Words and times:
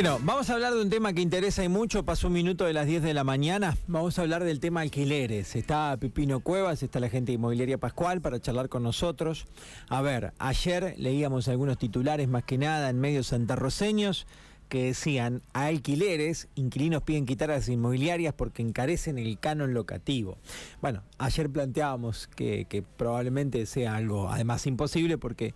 Bueno, 0.00 0.20
vamos 0.22 0.48
a 0.48 0.54
hablar 0.54 0.74
de 0.74 0.80
un 0.80 0.90
tema 0.90 1.12
que 1.12 1.20
interesa 1.20 1.64
y 1.64 1.68
mucho. 1.68 2.04
Pasó 2.04 2.28
un 2.28 2.34
minuto 2.34 2.64
de 2.64 2.72
las 2.72 2.86
10 2.86 3.02
de 3.02 3.14
la 3.14 3.24
mañana. 3.24 3.76
Vamos 3.88 4.16
a 4.16 4.22
hablar 4.22 4.44
del 4.44 4.60
tema 4.60 4.80
alquileres. 4.82 5.56
Está 5.56 5.96
Pipino 5.96 6.38
Cuevas, 6.38 6.84
está 6.84 7.00
la 7.00 7.08
gente 7.08 7.32
de 7.32 7.34
Inmobiliaria 7.34 7.78
Pascual 7.78 8.20
para 8.20 8.38
charlar 8.38 8.68
con 8.68 8.84
nosotros. 8.84 9.46
A 9.88 10.00
ver, 10.00 10.34
ayer 10.38 10.94
leíamos 10.98 11.48
algunos 11.48 11.78
titulares 11.78 12.28
más 12.28 12.44
que 12.44 12.58
nada 12.58 12.90
en 12.90 13.00
medios 13.00 13.26
santarroceños 13.26 14.28
que 14.68 14.84
decían 14.84 15.42
a 15.52 15.64
alquileres, 15.64 16.46
inquilinos 16.54 17.02
piden 17.02 17.26
quitar 17.26 17.48
las 17.48 17.68
inmobiliarias 17.68 18.34
porque 18.34 18.62
encarecen 18.62 19.18
el 19.18 19.40
canon 19.40 19.74
locativo. 19.74 20.38
Bueno, 20.80 21.02
ayer 21.18 21.50
planteábamos 21.50 22.28
que 22.28 22.84
probablemente 22.96 23.66
sea 23.66 23.96
algo 23.96 24.30
además 24.30 24.64
imposible 24.68 25.18
porque 25.18 25.54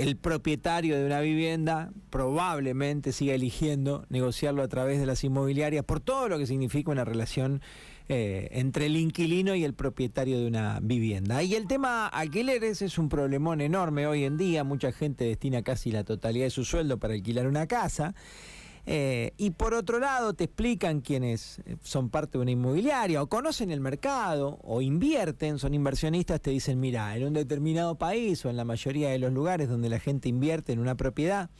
el 0.00 0.16
propietario 0.16 0.98
de 0.98 1.04
una 1.04 1.20
vivienda 1.20 1.92
probablemente 2.08 3.12
siga 3.12 3.34
eligiendo 3.34 4.06
negociarlo 4.08 4.62
a 4.62 4.68
través 4.68 4.98
de 4.98 5.04
las 5.04 5.22
inmobiliarias 5.24 5.84
por 5.84 6.00
todo 6.00 6.28
lo 6.28 6.38
que 6.38 6.46
significa 6.46 6.90
una 6.90 7.04
relación 7.04 7.60
eh, 8.08 8.48
entre 8.52 8.86
el 8.86 8.96
inquilino 8.96 9.54
y 9.54 9.62
el 9.62 9.74
propietario 9.74 10.40
de 10.40 10.46
una 10.46 10.80
vivienda. 10.80 11.42
Y 11.42 11.54
el 11.54 11.66
tema 11.66 12.08
alquileres 12.08 12.80
es 12.80 12.96
un 12.96 13.10
problemón 13.10 13.60
enorme 13.60 14.06
hoy 14.06 14.24
en 14.24 14.38
día, 14.38 14.64
mucha 14.64 14.90
gente 14.90 15.26
destina 15.26 15.62
casi 15.62 15.90
la 15.92 16.02
totalidad 16.02 16.46
de 16.46 16.50
su 16.50 16.64
sueldo 16.64 16.98
para 16.98 17.12
alquilar 17.12 17.46
una 17.46 17.66
casa. 17.66 18.14
Eh, 18.92 19.34
y 19.36 19.50
por 19.50 19.74
otro 19.74 20.00
lado, 20.00 20.34
te 20.34 20.42
explican 20.42 21.00
quienes 21.00 21.60
eh, 21.60 21.76
son 21.80 22.10
parte 22.10 22.38
de 22.38 22.42
una 22.42 22.50
inmobiliaria 22.50 23.22
o 23.22 23.28
conocen 23.28 23.70
el 23.70 23.78
mercado 23.78 24.58
o 24.64 24.82
invierten, 24.82 25.60
son 25.60 25.74
inversionistas, 25.74 26.40
te 26.40 26.50
dicen, 26.50 26.80
mira, 26.80 27.16
en 27.16 27.24
un 27.24 27.32
determinado 27.32 27.98
país 27.98 28.44
o 28.44 28.50
en 28.50 28.56
la 28.56 28.64
mayoría 28.64 29.10
de 29.10 29.20
los 29.20 29.32
lugares 29.32 29.68
donde 29.68 29.88
la 29.88 30.00
gente 30.00 30.28
invierte 30.28 30.72
en 30.72 30.80
una 30.80 30.96
propiedad, 30.96 31.50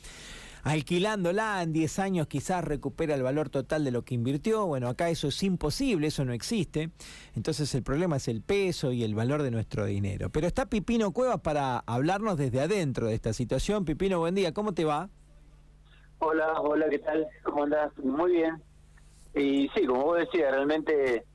alquilándola 0.63 1.63
en 1.63 1.71
10 1.71 1.99
años 1.99 2.27
quizás 2.27 2.65
recupera 2.65 3.15
el 3.15 3.23
valor 3.23 3.47
total 3.47 3.85
de 3.85 3.91
lo 3.91 4.03
que 4.03 4.13
invirtió. 4.13 4.65
Bueno, 4.65 4.89
acá 4.89 5.09
eso 5.09 5.29
es 5.29 5.41
imposible, 5.41 6.07
eso 6.07 6.25
no 6.25 6.33
existe. 6.33 6.89
Entonces 7.33 7.73
el 7.75 7.81
problema 7.81 8.17
es 8.17 8.27
el 8.27 8.41
peso 8.41 8.91
y 8.91 9.05
el 9.05 9.15
valor 9.15 9.41
de 9.41 9.51
nuestro 9.51 9.85
dinero. 9.85 10.29
Pero 10.31 10.47
está 10.47 10.65
Pipino 10.65 11.13
Cuevas 11.13 11.39
para 11.39 11.79
hablarnos 11.87 12.35
desde 12.35 12.59
adentro 12.59 13.07
de 13.07 13.13
esta 13.13 13.31
situación. 13.31 13.85
Pipino, 13.85 14.19
buen 14.19 14.35
día, 14.35 14.53
¿cómo 14.53 14.73
te 14.73 14.83
va? 14.83 15.09
Hola, 16.23 16.53
hola, 16.61 16.87
¿qué 16.87 16.99
tal? 16.99 17.27
¿Cómo 17.41 17.63
andás? 17.63 17.91
Muy 17.97 18.33
bien. 18.33 18.61
Y 19.33 19.67
sí, 19.69 19.87
como 19.87 20.03
vos 20.03 20.19
decías, 20.19 20.51
realmente 20.51 21.25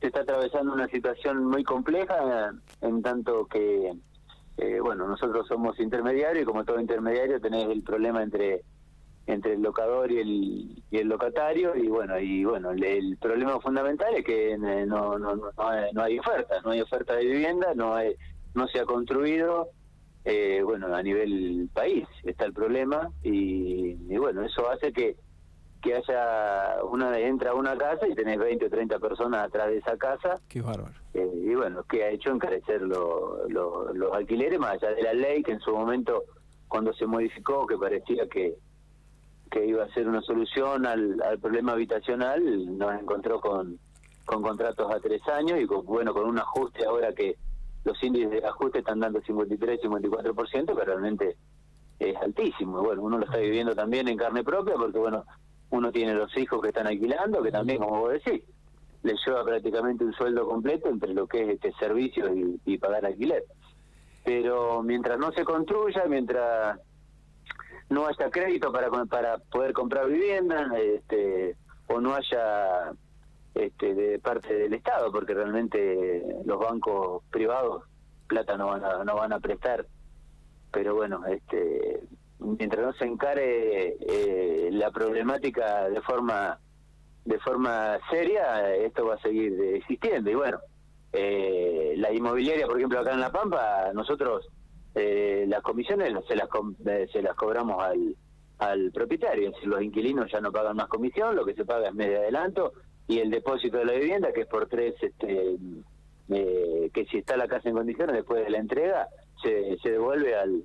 se 0.00 0.06
está 0.06 0.20
atravesando 0.20 0.72
una 0.72 0.86
situación 0.86 1.46
muy 1.46 1.64
compleja, 1.64 2.52
en 2.80 3.02
tanto 3.02 3.46
que, 3.46 3.92
eh, 4.56 4.78
bueno, 4.80 5.08
nosotros 5.08 5.48
somos 5.48 5.80
intermediarios 5.80 6.44
y 6.44 6.46
como 6.46 6.64
todo 6.64 6.78
intermediario 6.78 7.40
tenés 7.40 7.66
el 7.66 7.82
problema 7.82 8.22
entre 8.22 8.62
entre 9.26 9.54
el 9.54 9.62
locador 9.62 10.12
y 10.12 10.18
el, 10.18 10.84
y 10.92 10.98
el 10.98 11.08
locatario 11.08 11.74
y 11.76 11.88
bueno 11.88 12.18
y 12.18 12.44
bueno 12.44 12.70
el, 12.70 13.16
problema 13.20 13.60
fundamental 13.60 14.14
es 14.14 14.24
que 14.24 14.56
no 14.58 15.18
no, 15.18 15.36
no, 15.36 15.52
no 15.92 16.02
hay 16.02 16.18
oferta 16.18 16.60
no 16.64 16.70
hay 16.70 16.80
oferta 16.80 17.14
de 17.14 17.26
vivienda 17.26 17.72
no 17.74 17.94
hay 17.94 18.16
no 18.54 18.66
se 18.66 18.80
ha 18.80 18.84
construido 18.84 19.68
eh, 20.24 20.60
bueno, 20.62 20.94
a 20.94 21.02
nivel 21.02 21.68
país 21.72 22.06
está 22.24 22.44
el 22.44 22.52
problema 22.52 23.10
y, 23.22 23.94
bueno, 24.16 24.42
eso 24.44 24.70
hace 24.70 24.92
que, 24.92 25.16
que 25.82 25.94
haya 25.94 26.84
una 26.84 27.18
entra 27.18 27.52
a 27.52 27.54
una 27.54 27.76
casa 27.76 28.06
y 28.06 28.14
tenés 28.14 28.38
20 28.38 28.66
o 28.66 28.70
30 28.70 28.98
personas 28.98 29.46
atrás 29.46 29.68
de 29.68 29.78
esa 29.78 29.96
casa. 29.96 30.38
Qué 30.48 30.60
bárbaro. 30.60 30.94
Eh, 31.14 31.28
y 31.42 31.54
bueno, 31.54 31.82
que 31.84 32.04
ha 32.04 32.10
hecho 32.10 32.30
encarecer 32.30 32.82
los 32.82 34.12
alquileres, 34.12 34.58
más 34.58 34.74
allá 34.74 34.94
de 34.94 35.02
la 35.02 35.14
ley 35.14 35.42
que 35.42 35.52
en 35.52 35.60
su 35.60 35.72
momento, 35.72 36.24
cuando 36.68 36.92
se 36.92 37.06
modificó, 37.06 37.66
que 37.66 37.78
parecía 37.78 38.28
que, 38.28 38.54
que 39.50 39.66
iba 39.66 39.84
a 39.84 39.94
ser 39.94 40.06
una 40.06 40.20
solución 40.20 40.84
al, 40.84 41.20
al 41.22 41.38
problema 41.38 41.72
habitacional, 41.72 42.78
nos 42.78 43.00
encontró 43.00 43.40
con, 43.40 43.78
con 44.26 44.42
contratos 44.42 44.94
a 44.94 45.00
tres 45.00 45.26
años 45.28 45.58
y 45.60 45.66
con, 45.66 45.84
bueno, 45.86 46.12
con 46.12 46.28
un 46.28 46.38
ajuste 46.38 46.84
ahora 46.84 47.12
que 47.14 47.36
los 47.84 48.02
índices 48.02 48.30
de 48.30 48.46
ajuste 48.46 48.80
están 48.80 49.00
dando 49.00 49.20
53, 49.20 49.80
54%, 49.80 50.76
que 50.76 50.84
realmente 50.84 51.36
es 51.98 52.16
altísimo. 52.16 52.82
Bueno, 52.82 53.02
uno 53.02 53.18
lo 53.18 53.24
está 53.24 53.38
viviendo 53.38 53.74
también 53.74 54.08
en 54.08 54.16
carne 54.16 54.44
propia 54.44 54.74
porque, 54.74 54.98
bueno, 54.98 55.24
uno 55.70 55.92
tiene 55.92 56.14
los 56.14 56.36
hijos 56.36 56.60
que 56.60 56.68
están 56.68 56.86
alquilando, 56.86 57.42
que 57.42 57.52
también, 57.52 57.78
como 57.78 58.00
vos 58.00 58.12
decís, 58.12 58.42
les 59.02 59.18
lleva 59.24 59.44
prácticamente 59.44 60.04
un 60.04 60.12
sueldo 60.12 60.46
completo 60.46 60.88
entre 60.88 61.14
lo 61.14 61.26
que 61.26 61.42
es 61.42 61.48
este 61.50 61.72
servicio 61.72 62.30
y, 62.64 62.78
pagar 62.78 63.06
alquiler. 63.06 63.44
Pero 64.24 64.82
mientras 64.82 65.18
no 65.18 65.32
se 65.32 65.44
construya, 65.44 66.04
mientras 66.06 66.78
no 67.88 68.06
haya 68.06 68.30
crédito 68.30 68.70
para 68.70 68.90
para 69.06 69.38
poder 69.38 69.72
comprar 69.72 70.08
vivienda, 70.08 70.70
este, 70.78 71.56
o 71.88 72.00
no 72.00 72.14
haya 72.14 72.92
este, 73.54 73.94
de 73.94 74.18
parte 74.18 74.54
del 74.54 74.74
Estado, 74.74 75.10
porque 75.10 75.34
realmente 75.34 76.22
los 76.44 76.58
bancos 76.58 77.22
privados 77.30 77.84
plata 78.26 78.56
no 78.56 78.68
van 78.68 78.84
a, 78.84 79.04
no 79.04 79.16
van 79.16 79.32
a 79.32 79.40
prestar. 79.40 79.86
Pero 80.72 80.94
bueno, 80.94 81.26
este, 81.26 82.00
mientras 82.38 82.86
no 82.86 82.92
se 82.92 83.04
encare 83.04 83.96
eh, 84.00 84.68
la 84.72 84.90
problemática 84.90 85.88
de 85.88 86.00
forma 86.02 86.58
de 87.24 87.38
forma 87.40 87.98
seria, 88.08 88.74
esto 88.74 89.06
va 89.06 89.14
a 89.14 89.20
seguir 89.20 89.52
existiendo. 89.74 90.30
Y 90.30 90.34
bueno, 90.34 90.58
eh, 91.12 91.94
la 91.96 92.12
inmobiliaria, 92.12 92.66
por 92.66 92.78
ejemplo, 92.78 93.00
acá 93.00 93.12
en 93.12 93.20
La 93.20 93.30
Pampa, 93.30 93.90
nosotros 93.92 94.48
eh, 94.94 95.44
las 95.46 95.60
comisiones 95.62 96.12
se 96.26 96.34
las, 96.34 96.48
se 97.12 97.22
las 97.22 97.36
cobramos 97.36 97.82
al, 97.82 98.16
al 98.58 98.90
propietario. 98.92 99.52
Si 99.60 99.66
los 99.66 99.82
inquilinos 99.82 100.30
ya 100.32 100.40
no 100.40 100.50
pagan 100.50 100.76
más 100.76 100.88
comisión, 100.88 101.36
lo 101.36 101.44
que 101.44 101.54
se 101.54 101.64
paga 101.64 101.88
es 101.88 101.94
medio 101.94 102.18
adelanto 102.18 102.72
y 103.10 103.18
el 103.18 103.28
depósito 103.28 103.78
de 103.78 103.86
la 103.86 103.94
vivienda, 103.94 104.32
que 104.32 104.42
es 104.42 104.46
por 104.46 104.68
tres, 104.68 104.94
este, 105.02 105.56
eh, 106.28 106.90
que 106.94 107.04
si 107.06 107.18
está 107.18 107.36
la 107.36 107.48
casa 107.48 107.68
en 107.68 107.74
condiciones 107.74 108.14
después 108.14 108.44
de 108.44 108.50
la 108.50 108.58
entrega, 108.58 109.08
se, 109.42 109.76
se 109.82 109.90
devuelve 109.90 110.36
al, 110.36 110.62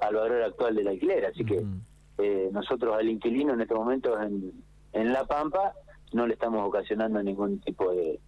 al 0.00 0.14
valor 0.14 0.42
actual 0.42 0.76
del 0.76 0.88
alquiler. 0.88 1.24
Así 1.24 1.42
que 1.42 1.64
eh, 2.18 2.50
nosotros 2.52 2.94
al 2.94 3.08
inquilino 3.08 3.54
en 3.54 3.62
este 3.62 3.74
momento 3.74 4.20
en, 4.20 4.52
en 4.92 5.12
La 5.14 5.24
Pampa 5.24 5.72
no 6.12 6.26
le 6.26 6.34
estamos 6.34 6.68
ocasionando 6.68 7.22
ningún 7.22 7.60
tipo 7.60 7.90
de, 7.90 8.20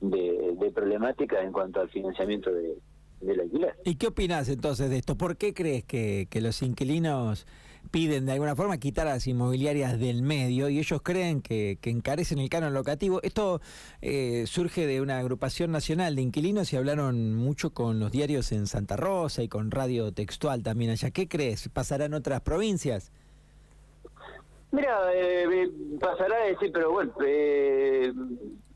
de, 0.00 0.72
problemática 0.74 1.40
en 1.42 1.52
cuanto 1.52 1.80
al 1.80 1.90
financiamiento 1.90 2.50
de, 2.52 2.76
del 3.20 3.40
alquiler. 3.40 3.76
¿Y 3.84 3.94
qué 3.94 4.08
opinas 4.08 4.48
entonces 4.48 4.90
de 4.90 4.96
esto? 4.96 5.16
¿Por 5.16 5.36
qué 5.36 5.54
crees 5.54 5.84
que, 5.84 6.26
que 6.28 6.40
los 6.40 6.60
inquilinos 6.60 7.46
piden 7.90 8.26
de 8.26 8.32
alguna 8.32 8.56
forma 8.56 8.78
quitar 8.78 9.06
a 9.06 9.14
las 9.14 9.26
inmobiliarias 9.26 9.98
del 9.98 10.22
medio 10.22 10.68
y 10.68 10.78
ellos 10.78 11.02
creen 11.02 11.42
que, 11.42 11.78
encarecen 11.82 12.38
el 12.38 12.48
canon 12.48 12.74
locativo. 12.74 13.20
Esto 13.22 13.60
eh, 14.00 14.44
surge 14.46 14.86
de 14.86 15.00
una 15.00 15.18
agrupación 15.18 15.72
nacional 15.72 16.16
de 16.16 16.22
inquilinos 16.22 16.72
y 16.72 16.76
hablaron 16.76 17.34
mucho 17.34 17.70
con 17.70 18.00
los 18.00 18.12
diarios 18.12 18.52
en 18.52 18.66
Santa 18.66 18.96
Rosa 18.96 19.42
y 19.42 19.48
con 19.48 19.70
Radio 19.70 20.12
Textual 20.12 20.62
también 20.62 20.90
allá. 20.90 21.10
¿Qué 21.10 21.28
crees? 21.28 21.68
¿Pasará 21.68 22.06
en 22.06 22.14
otras 22.14 22.40
provincias? 22.40 23.12
Mira, 24.70 24.98
eh, 25.14 25.70
pasará 26.00 26.36
a 26.36 26.46
decir, 26.46 26.70
pero 26.72 26.92
bueno, 26.92 27.12
eh, 27.26 28.12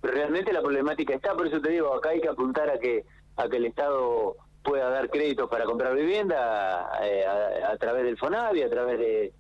realmente 0.02 0.52
la 0.52 0.60
problemática 0.60 1.14
está, 1.14 1.34
por 1.34 1.46
eso 1.46 1.60
te 1.60 1.70
digo, 1.70 1.94
acá 1.94 2.10
hay 2.10 2.20
que 2.20 2.28
apuntar 2.28 2.68
a 2.68 2.78
que 2.78 3.04
a 3.36 3.48
que 3.48 3.56
el 3.58 3.66
Estado 3.66 4.36
pueda 4.66 4.90
dar 4.90 5.08
créditos 5.08 5.48
para 5.48 5.64
comprar 5.64 5.94
vivienda 5.94 6.90
eh, 7.00 7.24
a, 7.24 7.76
través 7.76 8.04
del 8.04 8.18
FONAVI, 8.18 8.62
a 8.62 8.70
través 8.70 8.98
de, 8.98 9.32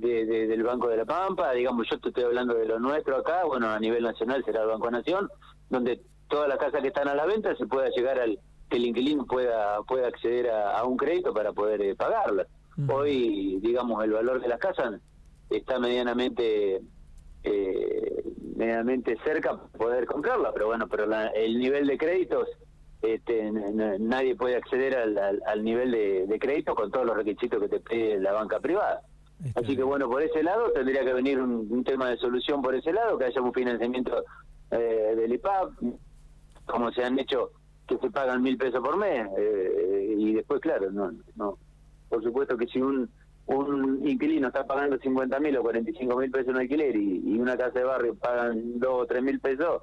del 0.00 0.62
Banco 0.62 0.88
de 0.88 0.96
la 0.96 1.04
Pampa, 1.04 1.52
digamos, 1.52 1.86
yo 1.90 2.00
te 2.00 2.08
estoy 2.08 2.24
hablando 2.24 2.54
de 2.54 2.64
lo 2.64 2.78
nuestro 2.78 3.18
acá, 3.18 3.44
bueno, 3.44 3.68
a 3.68 3.78
nivel 3.78 4.02
nacional 4.02 4.42
será 4.44 4.62
el 4.62 4.68
Banco 4.68 4.90
Nación, 4.90 5.28
donde 5.68 6.00
todas 6.28 6.48
las 6.48 6.58
casas 6.58 6.80
que 6.80 6.88
están 6.88 7.08
a 7.08 7.14
la 7.14 7.26
venta 7.26 7.54
se 7.56 7.66
pueda 7.66 7.90
llegar 7.90 8.18
al 8.18 8.38
que 8.70 8.78
el 8.78 8.86
inquilino 8.86 9.26
pueda 9.26 9.82
pueda 9.82 10.08
acceder 10.08 10.50
a, 10.50 10.82
un 10.84 10.96
crédito 10.96 11.34
para 11.34 11.52
poder 11.52 11.82
eh, 11.82 11.94
pagarlas. 11.94 12.46
Hoy, 12.88 13.58
digamos, 13.60 14.02
el 14.02 14.12
valor 14.12 14.40
de 14.40 14.48
las 14.48 14.58
casas 14.58 15.00
está 15.50 15.78
medianamente 15.78 16.80
eh, 17.44 18.24
medianamente 18.56 19.16
cerca 19.24 19.56
poder 19.78 20.06
comprarla, 20.06 20.52
pero 20.52 20.68
bueno, 20.68 20.88
pero 20.88 21.06
el 21.34 21.58
nivel 21.58 21.86
de 21.86 21.98
créditos 21.98 22.48
este, 23.06 23.50
nadie 23.98 24.34
puede 24.34 24.56
acceder 24.56 24.96
al, 24.96 25.64
nivel 25.64 25.90
de, 25.90 26.38
crédito 26.38 26.74
con 26.74 26.90
todos 26.90 27.06
los 27.06 27.16
requisitos 27.16 27.60
que 27.60 27.68
te 27.68 27.80
pide 27.80 28.20
la 28.20 28.32
banca 28.32 28.60
privada. 28.60 29.02
Así 29.56 29.76
que 29.76 29.82
bueno, 29.82 30.08
por 30.08 30.22
ese 30.22 30.42
lado 30.42 30.70
tendría 30.72 31.04
que 31.04 31.12
venir 31.12 31.40
un, 31.40 31.84
tema 31.84 32.08
de 32.08 32.16
solución 32.16 32.62
por 32.62 32.74
ese 32.74 32.92
lado, 32.92 33.18
que 33.18 33.26
haya 33.26 33.40
un 33.40 33.52
financiamiento 33.52 34.24
eh, 34.70 35.14
del 35.16 35.32
IPAP, 35.34 35.72
como 36.66 36.90
se 36.92 37.04
han 37.04 37.18
hecho 37.18 37.50
que 37.86 37.98
se 37.98 38.10
pagan 38.10 38.42
mil 38.42 38.56
pesos 38.56 38.80
por 38.80 38.96
mes, 38.96 39.28
eh, 39.36 40.14
y 40.16 40.32
después, 40.32 40.60
claro, 40.60 40.90
no, 40.90 41.12
no, 41.36 41.58
por 42.08 42.22
supuesto 42.22 42.56
que 42.56 42.66
si 42.66 42.80
un, 42.80 43.10
un 43.46 44.08
inquilino 44.08 44.48
está 44.48 44.66
pagando 44.66 44.96
50 44.98 45.38
mil 45.40 45.56
o 45.58 45.62
45 45.62 46.16
mil 46.16 46.30
pesos 46.30 46.48
en 46.48 46.56
alquiler 46.56 46.96
y, 46.96 47.22
y 47.26 47.38
una 47.38 47.56
casa 47.56 47.78
de 47.78 47.84
barrio 47.84 48.14
pagan 48.14 48.78
2 48.78 48.90
o 48.90 49.06
3 49.06 49.22
mil 49.22 49.40
pesos, 49.40 49.82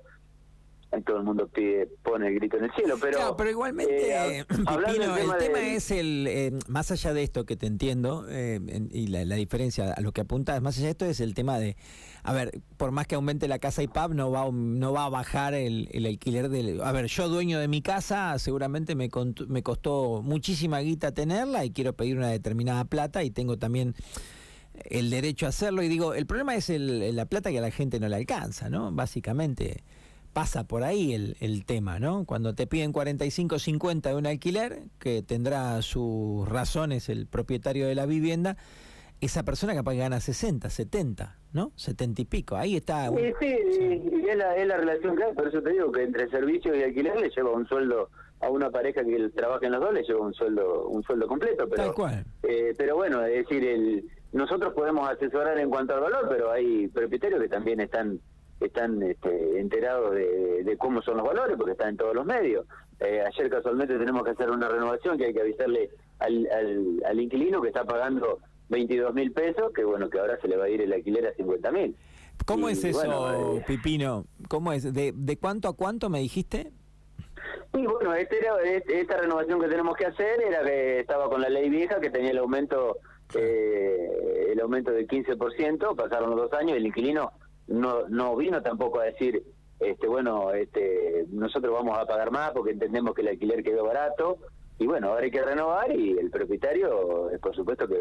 todo 1.06 1.18
el 1.18 1.24
mundo 1.24 1.48
pide, 1.48 1.88
pone 2.04 2.28
el 2.28 2.36
grito 2.36 2.58
en 2.58 2.66
el 2.66 2.72
cielo, 2.74 2.98
pero... 3.00 3.38
pero 3.38 3.50
igualmente, 3.50 4.40
eh, 4.40 4.46
Pipino, 4.46 5.18
el 5.18 5.38
tema 5.40 5.60
es 5.62 5.90
el, 5.90 6.28
eh, 6.28 6.52
más 6.68 6.92
allá 6.92 7.14
de 7.14 7.24
esto 7.24 7.46
que 7.46 7.56
te 7.56 7.66
entiendo, 7.66 8.26
eh, 8.28 8.60
y 8.92 9.08
la, 9.08 9.36
diferencia 9.36 9.94
a 9.94 10.02
lo 10.02 10.12
que 10.12 10.22
apuntas, 10.22 10.62
más 10.62 10.78
allá 10.78 10.88
de 10.88 10.92
esto 10.92 11.06
es 11.06 11.22
el 11.22 11.34
tema 11.34 11.60
de, 11.60 11.78
a 12.24 12.34
ver, 12.34 12.62
por 12.76 12.92
más 12.92 13.08
que 13.08 13.16
aumente 13.16 13.48
la 13.48 13.60
casa 13.60 13.82
y 13.82 13.88
pub, 13.88 14.14
no 14.14 14.32
va, 14.32 14.50
no 14.52 14.92
va 14.92 15.06
a 15.06 15.10
bajar 15.10 15.54
el, 15.54 15.88
el 15.94 16.06
alquiler 16.06 16.50
del... 16.50 16.82
A 16.82 16.92
ver, 16.92 17.06
yo 17.06 17.30
dueño 17.30 17.60
de 17.60 17.70
mi 17.70 17.82
casa, 17.82 18.38
seguramente 18.38 18.94
me, 18.96 19.10
me 19.48 19.64
costó 19.64 20.22
muchísima 20.22 20.80
guita 20.80 21.14
tenerla 21.14 21.64
y 21.64 21.72
quiero 21.72 21.94
pedir 21.94 22.18
una 22.18 22.28
determinada 22.28 22.84
plata 22.84 23.24
y 23.24 23.32
tengo 23.32 23.58
también 23.58 23.96
el 24.86 25.10
derecho 25.10 25.46
a 25.46 25.50
hacerlo 25.50 25.84
y 25.84 25.88
digo, 25.88 26.14
el 26.14 26.26
problema 26.26 26.56
es 26.56 26.70
el, 26.70 27.16
la 27.16 27.26
plata 27.26 27.50
que 27.50 27.60
a 27.60 27.62
la 27.62 27.72
gente 27.72 28.00
no 28.00 28.10
le 28.10 28.16
alcanza, 28.18 28.70
¿no? 28.70 28.92
Básicamente 28.92 29.84
pasa 30.34 30.66
por 30.66 30.84
ahí 30.84 31.14
el, 31.14 31.38
el, 31.40 31.66
tema, 31.66 32.00
¿no? 32.00 32.26
Cuando 32.26 32.56
te 32.56 32.68
piden 32.68 32.92
45, 32.92 33.60
50 33.60 34.10
de 34.10 34.16
un 34.16 34.26
alquiler, 34.26 34.84
que 35.00 35.22
tendrá 35.24 35.82
sus 35.82 36.48
razones 36.48 37.10
el 37.10 37.28
propietario 37.28 37.88
de 37.88 37.96
la 37.96 38.06
vivienda, 38.06 38.58
esa 39.22 39.44
persona 39.44 39.76
capaz 39.76 39.92
que 39.92 40.00
gana 40.00 40.20
60, 40.20 40.70
70, 40.70 41.38
¿no? 41.54 41.72
70 41.76 42.22
y 42.22 42.26
pico, 42.26 42.56
ahí 42.56 42.76
está. 42.76 43.10
Sí, 43.10 43.34
sí, 43.40 44.02
Y, 44.12 44.30
es, 44.30 44.36
la, 44.36 44.56
es, 44.56 44.68
la, 44.68 44.78
relación 44.78 45.22
hay, 45.22 45.34
por 45.34 45.48
eso 45.48 45.62
te 45.62 45.72
digo 45.72 45.92
que 45.92 46.04
entre 46.04 46.30
servicios 46.30 46.76
y 46.76 46.84
alquiler 46.84 47.20
le 47.20 47.30
lleva 47.30 47.52
un 47.52 47.68
sueldo 47.68 48.10
a 48.40 48.50
una 48.50 48.72
pareja 48.72 49.04
que 49.04 49.30
trabaja 49.30 49.68
en 49.68 49.74
los 49.74 49.82
dos, 49.82 49.94
le 49.94 50.04
lleva 50.04 50.22
un 50.22 50.34
sueldo 50.34 50.88
un 50.88 51.04
sueldo 51.04 51.28
completo, 51.28 51.68
pero, 51.70 51.84
Tal 51.84 51.94
cual. 51.94 52.26
Eh, 52.44 52.74
pero 52.76 52.96
bueno, 52.96 53.24
es 53.24 53.48
decir, 53.48 53.64
el, 53.64 54.10
nosotros 54.32 54.74
podemos 54.74 55.08
asesorar 55.08 55.60
en 55.60 55.70
cuanto 55.70 55.94
al 55.94 56.02
valor, 56.02 56.28
pero 56.28 56.52
hay 56.52 56.88
propietarios 56.88 57.42
que 57.42 57.50
también 57.50 57.80
están 57.80 58.20
están 58.66 59.02
este, 59.04 59.60
enterados 59.60 60.14
de, 60.14 60.76
cómo 60.78 61.02
son 61.02 61.18
los 61.18 61.26
valores, 61.26 61.58
porque 61.58 61.74
están 61.74 61.90
en 61.90 61.98
todos 61.98 62.16
los 62.16 62.26
medios. 62.26 62.66
Eh, 63.00 63.22
ayer 63.26 63.50
casualmente 63.50 63.98
tenemos 63.98 64.24
que 64.24 64.32
hacer 64.32 64.50
una 64.50 64.70
renovación 64.70 65.18
que 65.18 65.26
hay 65.26 65.34
que 65.34 65.42
avisarle 65.42 65.90
al, 66.20 66.48
al, 67.06 67.20
inquilino 67.20 67.62
que 67.62 67.70
está 67.70 67.84
pagando 67.84 68.40
22 68.70 69.14
mil 69.14 69.32
pesos, 69.32 69.72
que 69.74 69.84
bueno, 69.84 70.10
que 70.10 70.20
ahora 70.20 70.40
se 70.40 70.48
le 70.48 70.58
va 70.58 70.66
a 70.66 70.70
ir 70.70 70.82
el 70.82 70.94
alquiler 70.94 71.28
a 71.28 71.34
50 71.34 71.72
mil. 71.72 71.96
¿Cómo 72.46 72.70
es 72.70 72.84
eso, 72.84 73.58
eh, 73.58 73.64
Pipino? 73.68 74.26
¿Cómo 74.48 74.72
es? 74.72 74.94
¿De, 74.94 75.14
¿De 75.16 75.38
cuánto 75.38 75.68
a 75.68 75.74
cuánto 75.74 76.10
me 76.10 76.20
dijiste? 76.20 76.72
Y 77.74 77.86
bueno, 77.86 78.14
este 78.14 78.38
este, 78.66 79.02
esta 79.02 79.18
renovación 79.18 79.60
que 79.62 79.68
tenemos 79.68 79.96
que 79.96 80.06
hacer 80.06 80.42
era 80.42 80.64
que 80.64 81.00
estaba 81.00 81.30
con 81.30 81.42
la 81.42 81.50
ley 81.50 81.70
vieja, 81.70 82.00
que 82.00 82.10
tenía 82.10 82.32
el 82.32 82.40
aumento 82.40 82.98
eh, 83.36 84.50
el 84.52 84.60
aumento 84.60 84.92
del 84.92 85.08
15%, 85.08 85.96
pasaron 85.96 86.32
los 86.32 86.40
dos 86.40 86.54
años 86.54 86.74
y 86.74 86.78
el 86.78 86.88
inquilino 86.88 87.32
no, 87.72 88.08
no 88.10 88.36
vino 88.36 88.62
tampoco 88.62 89.00
a 89.00 89.06
decir, 89.06 89.44
este 89.80 90.08
bueno, 90.08 90.52
este 90.52 91.26
nosotros 91.30 91.74
vamos 91.74 91.98
a 91.98 92.06
pagar 92.06 92.32
más 92.32 92.52
porque 92.52 92.72
entendemos 92.72 93.16
que 93.16 93.22
el 93.22 93.30
alquiler 93.30 93.64
quedó 93.64 93.86
barato 93.86 94.38
y 94.78 94.88
bueno, 94.88 95.10
ahora 95.10 95.24
hay 95.24 95.32
que 95.32 95.44
renovar 95.44 95.96
y 95.96 96.18
el 96.18 96.30
propietario, 96.30 97.32
eh, 97.32 97.40
por 97.40 97.56
supuesto 97.56 97.88
que 97.88 97.96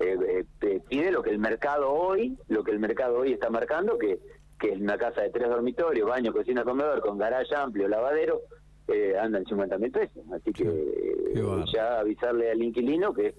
eh, 0.00 0.44
eh, 0.60 0.80
pide 0.88 1.12
lo 1.12 1.22
que 1.22 1.30
el 1.30 1.38
mercado 1.38 1.92
hoy, 1.92 2.36
lo 2.48 2.64
que 2.64 2.72
el 2.72 2.80
mercado 2.80 3.18
hoy 3.18 3.32
está 3.32 3.48
marcando, 3.48 3.96
que, 3.96 4.18
que 4.58 4.72
es 4.72 4.80
una 4.80 4.98
casa 4.98 5.22
de 5.22 5.30
tres 5.30 5.48
dormitorios, 5.48 6.08
baño, 6.08 6.32
cocina, 6.32 6.64
comedor, 6.64 7.00
con 7.00 7.16
garaje 7.16 7.54
amplio, 7.54 7.86
lavadero, 7.86 8.40
eh, 8.88 9.14
anda 9.18 9.38
en 9.38 9.46
50 9.46 9.78
mil 9.78 9.92
pesos. 9.92 10.24
Así 10.32 10.52
que 10.52 11.32
ya 11.72 12.00
avisarle 12.00 12.50
al 12.50 12.62
inquilino 12.62 13.14
que 13.14 13.34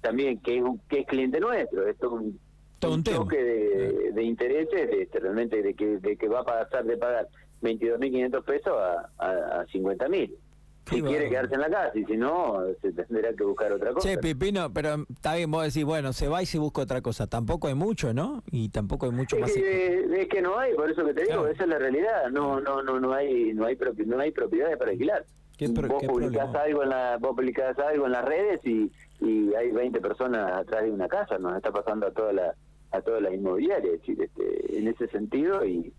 también 0.00 0.40
que 0.40 0.58
es, 0.58 0.64
que 0.88 1.00
es 1.00 1.06
cliente 1.06 1.40
nuestro, 1.40 1.86
esto 1.86 2.06
es 2.06 2.12
un 2.12 2.40
todo 2.78 2.94
un, 2.94 3.02
de, 3.02 4.12
de, 4.12 4.22
intereses, 4.22 4.88
este, 4.92 5.20
realmente 5.20 5.62
de 5.62 5.74
que, 5.74 5.98
de 5.98 6.16
que 6.16 6.28
va 6.28 6.40
a 6.40 6.44
pasar 6.44 6.84
de 6.84 6.96
pagar 6.96 7.28
22.500 7.62 8.44
pesos 8.44 8.72
a, 8.76 9.10
a, 9.18 9.60
a 9.60 9.66
50.000. 9.66 10.34
Si 10.88 11.02
quiere 11.02 11.28
quedarse 11.28 11.54
en 11.54 11.60
la 11.60 11.70
casa 11.70 11.98
y 11.98 12.04
si 12.04 12.16
no, 12.16 12.62
se 12.80 12.92
tendrá 12.92 13.32
que 13.34 13.44
buscar 13.44 13.72
otra 13.72 13.92
cosa. 13.92 14.08
Che, 14.08 14.18
Pipino, 14.18 14.72
pero 14.72 15.04
está 15.10 15.34
bien, 15.34 15.50
vos 15.50 15.64
decís, 15.64 15.84
bueno, 15.84 16.12
se 16.12 16.28
va 16.28 16.42
y 16.42 16.46
se 16.46 16.58
busca 16.58 16.82
otra 16.82 17.02
cosa. 17.02 17.26
Tampoco 17.26 17.68
hay 17.68 17.74
mucho, 17.74 18.14
¿no? 18.14 18.42
Y 18.50 18.70
tampoco 18.70 19.06
hay 19.06 19.12
mucho 19.12 19.38
más. 19.38 19.54
es 19.54 20.28
que 20.28 20.42
no 20.42 20.58
hay, 20.58 20.74
por 20.74 20.90
eso 20.90 21.04
que 21.04 21.14
te 21.14 21.24
digo, 21.24 21.46
esa 21.46 21.64
es 21.64 21.68
la 21.68 21.78
realidad. 21.78 22.30
No, 22.30 22.60
no, 22.60 22.82
no, 22.82 22.98
no 22.98 23.12
hay, 23.12 23.52
no 23.52 23.66
hay, 23.66 23.76
no 24.06 24.20
hay 24.20 24.30
propiedades 24.30 24.76
para 24.78 24.92
alquilar. 24.92 25.24
vos 25.60 26.04
publicás 26.04 26.54
algo 26.54 26.82
en 26.82 26.88
la, 26.88 27.18
vos 27.18 27.36
publicás 27.36 27.78
algo 27.78 28.06
en 28.06 28.12
las 28.12 28.24
redes 28.24 28.60
y, 28.64 28.90
y 29.20 29.54
hay 29.54 29.70
20 29.70 30.00
personas 30.00 30.52
atrás 30.52 30.84
de 30.84 30.90
una 30.90 31.08
casa. 31.08 31.38
Nos 31.38 31.56
está 31.56 31.70
pasando 31.70 32.06
a 32.06 32.12
toda 32.12 32.32
la 32.32 32.54
a 32.90 33.00
todas 33.00 33.22
las 33.22 33.32
inmobiliarias, 33.32 34.00
este, 34.06 34.78
en 34.78 34.88
ese 34.88 35.08
sentido 35.08 35.64
y, 35.64 35.92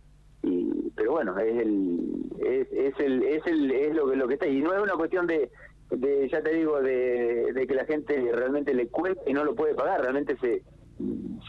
y 0.44 0.92
pero 0.96 1.12
bueno, 1.12 1.38
es 1.38 1.62
el 1.62 2.10
es, 2.42 3.00
el 3.00 3.72
es 3.72 3.96
lo 3.96 4.10
que 4.10 4.16
lo 4.16 4.28
que 4.28 4.34
está 4.36 4.48
y 4.48 4.62
no 4.62 4.74
es 4.74 4.82
una 4.82 4.94
cuestión 4.94 5.28
de, 5.28 5.52
de 5.92 6.28
ya 6.30 6.42
te 6.42 6.54
digo 6.54 6.82
de, 6.82 7.54
de 7.54 7.68
que 7.68 7.76
la 7.76 7.86
gente 7.86 8.32
realmente 8.34 8.74
le 8.74 8.88
cueste 8.88 9.30
y 9.30 9.34
no 9.34 9.44
lo 9.44 9.56
puede 9.56 9.76
pagar, 9.76 10.02
realmente 10.02 10.38
se 10.38 10.64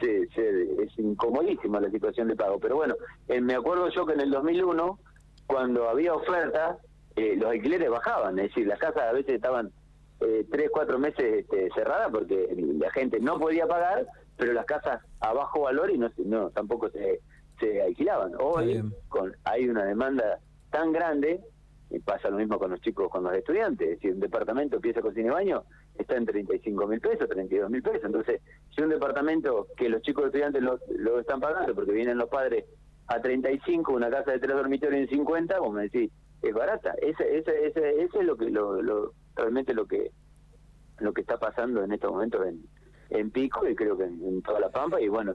se, 0.01 0.29
se, 0.29 0.83
es 0.83 0.97
incomodísima 0.99 1.81
la 1.81 1.91
situación 1.91 2.29
de 2.29 2.37
pago. 2.37 2.61
Pero 2.61 2.77
bueno, 2.77 2.95
eh, 3.27 3.41
me 3.41 3.55
acuerdo 3.55 3.89
yo 3.89 4.07
que 4.07 4.13
en 4.13 4.21
el 4.21 4.31
2001, 4.31 4.99
cuando 5.49 5.89
había 5.89 6.15
oferta, 6.15 6.79
eh, 7.17 7.35
los 7.37 7.51
alquileres 7.51 7.91
bajaban, 7.91 8.39
es 8.39 8.51
decir, 8.51 8.69
las 8.69 8.79
casas 8.79 9.03
a 9.03 9.13
veces 9.13 9.35
estaban 9.35 9.73
eh, 10.21 10.47
tres, 10.53 10.71
cuatro 10.71 11.01
meses 11.01 11.41
este, 11.41 11.69
cerradas 11.75 12.11
porque 12.13 12.55
la 12.79 12.91
gente 12.93 13.19
no 13.19 13.41
podía 13.41 13.67
pagar 13.67 14.07
pero 14.41 14.55
las 14.55 14.65
casas 14.65 15.03
a 15.21 15.33
bajo 15.33 15.61
valor 15.63 15.91
y 15.91 15.99
no, 15.99 16.11
no 16.25 16.51
tampoco 16.51 16.91
se, 16.91 17.21
se 17.59 17.83
alquilaban. 17.83 18.33
Hoy 18.41 18.83
con, 19.09 19.33
hay 19.45 19.69
una 19.69 19.85
demanda 19.85 20.41
tan 20.71 20.93
grande, 20.93 21.41
y 21.91 21.99
pasa 21.99 22.31
lo 22.31 22.39
mismo 22.39 22.59
con 22.59 22.71
los 22.71 22.81
chicos, 22.81 23.11
con 23.11 23.25
los 23.25 23.35
estudiantes, 23.35 23.99
si 24.01 24.09
un 24.09 24.21
departamento, 24.21 24.81
pieza, 24.81 25.01
cocina 25.01 25.29
y 25.29 25.31
baño, 25.31 25.65
está 25.99 26.17
en 26.17 26.25
35 26.25 26.87
mil 26.87 27.01
pesos, 27.01 27.29
32 27.29 27.69
mil 27.69 27.83
pesos. 27.83 28.05
Entonces, 28.05 28.41
si 28.75 28.83
un 28.83 28.91
departamento 28.91 29.67
que 29.77 29.89
los 29.89 30.01
chicos 30.03 30.27
estudiantes 30.27 30.63
lo, 30.63 30.79
lo 30.97 31.19
están 31.19 31.41
pagando 31.41 31.75
porque 31.75 31.93
vienen 31.93 32.17
los 32.17 32.29
padres 32.29 32.65
a 33.09 33.21
35, 33.21 33.93
una 33.93 34.09
casa 34.09 34.31
de 34.31 34.39
tres 34.39 34.55
dormitorios 34.57 35.01
en 35.01 35.09
50, 35.09 35.59
vos 35.59 35.73
me 35.73 35.83
decís, 35.83 36.13
es 36.43 36.55
barata. 36.55 36.95
Ese, 37.03 37.39
ese, 37.39 37.67
ese, 37.67 38.03
ese 38.03 38.19
es 38.21 38.25
lo 38.25 38.37
que 38.37 38.51
lo, 38.51 38.81
lo, 38.81 39.13
realmente 39.35 39.75
lo 39.75 39.87
que 39.87 40.13
lo 40.99 41.15
que 41.15 41.23
está 41.23 41.39
pasando 41.39 41.83
en 41.83 41.93
estos 41.93 42.13
momentos 42.13 42.47
en, 42.47 42.63
en 43.11 43.31
Pico 43.31 43.69
y 43.69 43.75
creo 43.75 43.97
que 43.97 44.05
en, 44.05 44.43
toda 44.43 44.61
la 44.61 44.71
Pampa 44.71 45.01
y 45.01 45.09
bueno, 45.09 45.35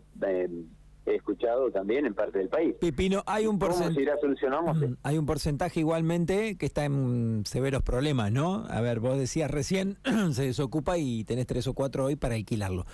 he 1.05 1.15
escuchado 1.15 1.71
también 1.71 2.05
en 2.05 2.13
parte 2.13 2.39
del 2.39 2.49
país. 2.49 2.75
Pipino, 2.79 3.23
hay 3.27 3.45
un 3.45 3.59
porcentaje. 3.59 4.05
Mm, 4.05 4.97
hay 5.03 5.17
un 5.17 5.25
porcentaje 5.25 5.79
igualmente 5.79 6.57
que 6.57 6.65
está 6.65 6.85
en 6.85 7.43
severos 7.45 7.83
problemas, 7.83 8.31
¿no? 8.31 8.65
A 8.69 8.81
ver, 8.81 8.99
vos 8.99 9.17
decías 9.17 9.51
recién, 9.51 9.97
se 10.31 10.43
desocupa 10.43 10.97
y 10.97 11.23
tenés 11.23 11.45
tres 11.45 11.67
o 11.67 11.73
cuatro 11.73 12.05
hoy 12.05 12.15
para 12.15 12.35
alquilarlo. 12.35 12.85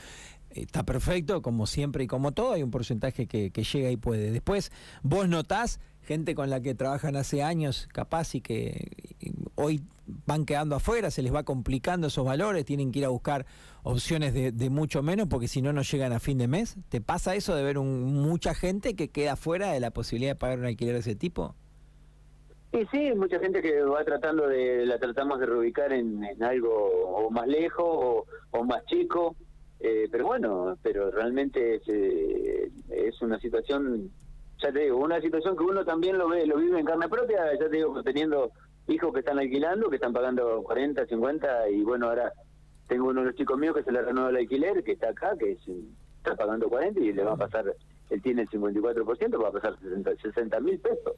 Está 0.50 0.84
perfecto, 0.84 1.42
como 1.42 1.66
siempre 1.66 2.04
y 2.04 2.08
como 2.08 2.34
todo, 2.34 2.52
hay 2.52 2.64
un 2.64 2.72
porcentaje 2.72 3.26
que, 3.26 3.52
que 3.52 3.64
llega 3.64 3.90
y 3.90 3.96
puede. 3.96 4.32
Después, 4.32 4.72
vos 5.02 5.30
notás 5.30 5.80
gente 6.04 6.36
con 6.36 6.50
la 6.50 6.62
que 6.62 6.76
trabajan 6.76 7.16
hace 7.16 7.44
años, 7.44 7.88
capaz 7.92 8.36
y 8.36 8.42
que 8.42 9.16
hoy 9.56 9.84
van 10.26 10.46
quedando 10.46 10.76
afuera, 10.76 11.12
se 11.12 11.22
les 11.22 11.34
va 11.34 11.44
complicando 11.44 12.08
esos 12.08 12.26
valores, 12.26 12.66
tienen 12.66 12.92
que 12.92 13.00
ir 13.00 13.06
a 13.06 13.10
buscar 13.10 13.46
opciones 13.84 14.34
de, 14.34 14.70
mucho 14.70 15.02
menos 15.02 15.28
porque 15.28 15.48
si 15.48 15.62
no, 15.62 15.74
no 15.74 15.82
llegan 15.82 16.12
a 16.14 16.20
fin 16.20 16.38
de 16.38 16.48
mes. 16.48 16.78
¿Te 16.90 17.02
pasa 17.02 17.36
eso 17.36 17.56
de 17.56 17.64
ver 17.64 17.78
un, 17.78 18.04
mucha 18.22 18.54
gente 18.54 18.96
que 18.96 19.10
queda 19.10 19.36
fuera 19.36 19.72
de 19.72 19.80
la 19.80 19.92
posibilidad 19.92 20.32
de 20.32 20.36
pagar 20.36 20.60
un 20.60 20.66
alquiler 20.66 20.94
de 20.94 21.00
ese 21.00 21.16
tipo? 21.16 21.56
Y 22.74 22.86
sí, 22.86 23.12
mucha 23.16 23.40
gente 23.40 23.62
que 23.62 23.82
va 23.82 24.04
tratando 24.06 24.48
de, 24.48 24.86
la 24.86 24.98
tratamos 24.98 25.40
de 25.40 25.46
reubicar 25.46 25.92
en, 25.92 26.24
algo 26.42 26.72
o 26.74 27.30
más 27.30 27.48
lejos 27.48 28.26
o, 28.52 28.64
más 28.64 28.86
chico, 28.86 29.36
eh, 29.80 30.08
pero 30.10 30.28
bueno, 30.28 30.78
pero 30.82 31.12
realmente 31.12 31.76
es, 31.76 31.82
eh, 31.88 32.72
es 32.90 33.22
una 33.22 33.40
situación 33.40 34.10
ya 34.62 34.72
te 34.72 34.80
digo, 34.80 34.98
una 34.98 35.20
situación 35.20 35.58
que 35.58 35.64
uno 35.64 35.84
también 35.84 36.18
lo 36.18 36.30
ve, 36.30 36.46
lo 36.46 36.58
vive 36.58 36.80
en 36.80 36.86
carne 36.86 37.10
propia, 37.10 37.54
ya 37.60 37.70
te 37.70 37.78
digo, 37.78 38.02
teniendo 38.04 38.52
hijos 38.88 39.14
que 39.14 39.20
están 39.20 39.40
alquilando, 39.40 39.90
que 39.90 39.96
están 39.96 40.14
pagando 40.14 40.62
40, 40.64 41.06
50, 41.06 41.70
y 41.70 41.82
bueno, 41.84 42.08
ahora 42.08 42.32
tengo 42.88 43.10
uno 43.10 43.22
de 43.22 43.28
los 43.28 43.36
chicos 43.36 43.58
míos 43.58 43.76
que 43.76 43.84
se 43.84 43.92
le 43.92 44.02
renueva 44.02 44.30
el 44.30 44.38
alquiler, 44.38 44.84
que 44.84 44.94
está 44.94 45.10
acá, 45.10 45.36
que 45.38 45.58
está 46.18 46.36
pagando 46.36 46.70
40 46.70 47.00
y 47.00 47.14
le 47.14 47.24
va 47.24 47.34
a 47.34 47.38
pasar, 47.38 47.74
él 48.10 48.22
tiene 48.22 48.44
el 48.44 48.50
54%, 48.50 49.44
va 49.44 49.50
a 49.50 49.52
pasar 49.52 49.76
60 50.22 50.60
mil 50.60 50.80
pesos. 50.80 51.14